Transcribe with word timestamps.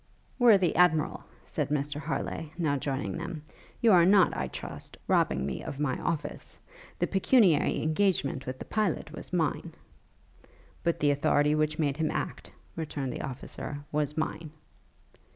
'Worthy 0.39 0.75
Admiral,' 0.75 1.25
said 1.45 1.69
Mr 1.69 1.99
Harleigh, 1.99 2.49
now 2.57 2.75
joining 2.75 3.15
them, 3.19 3.43
'you 3.81 3.91
are 3.91 4.03
not, 4.03 4.35
I 4.35 4.47
trust, 4.47 4.97
robbing 5.07 5.45
me 5.45 5.61
of 5.61 5.79
my 5.79 5.95
office? 5.99 6.59
The 6.97 7.05
pecuniary 7.05 7.83
engagement 7.83 8.47
with 8.47 8.57
the 8.57 8.65
pilot 8.65 9.11
was 9.11 9.31
mine.' 9.31 9.75
'But 10.81 11.01
the 11.01 11.11
authority 11.11 11.53
which 11.53 11.77
made 11.77 11.97
him 11.97 12.09
act,' 12.09 12.51
returned 12.75 13.13
the 13.13 13.21
officer, 13.21 13.83
'was 13.91 14.17
mine.' 14.17 14.49